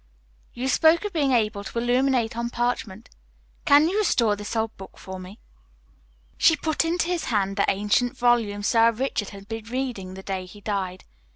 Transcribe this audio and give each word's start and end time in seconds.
You 0.55 0.67
spoke 0.67 1.05
of 1.05 1.13
being 1.13 1.31
able 1.31 1.63
to 1.63 1.77
illuminate 1.77 2.35
on 2.35 2.49
parchment. 2.49 3.07
Can 3.65 3.87
you 3.87 3.99
restore 3.99 4.35
this 4.35 4.55
old 4.55 4.75
book 4.75 4.97
for 4.97 5.19
me?" 5.19 5.37
She 6.39 6.55
put 6.55 6.83
into 6.83 7.05
his 7.05 7.25
hand 7.25 7.55
the 7.55 7.69
ancient 7.69 8.17
volume 8.17 8.63
Sir 8.63 8.91
Richard 8.91 9.29
had 9.29 9.47
been 9.47 9.65
reading 9.65 10.15
the 10.15 10.23
day 10.23 10.47
he 10.47 10.59
died. 10.59 11.03